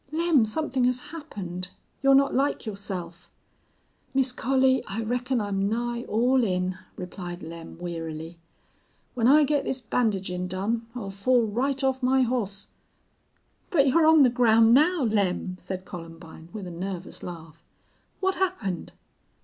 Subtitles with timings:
[0.11, 1.67] Lem, something has happened.
[2.01, 3.29] You're not like yourself."
[4.15, 8.39] "Miss Collie, I reckon I'm nigh all in," replied Lem, wearily.
[9.13, 12.69] "When I git this bandagin' done I'll fall right off my hoss."
[13.69, 17.63] "But you're on the ground now, Lem," said Columbine, with a nervous laugh.
[18.21, 18.93] "What happened?"